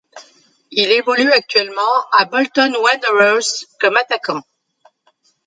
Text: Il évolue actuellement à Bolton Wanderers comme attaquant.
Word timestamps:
Il 0.71 0.89
évolue 0.89 1.31
actuellement 1.31 2.09
à 2.17 2.25
Bolton 2.25 2.73
Wanderers 2.81 3.67
comme 3.79 3.97
attaquant. 3.97 4.41